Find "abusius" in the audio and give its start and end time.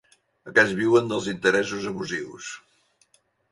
1.93-2.51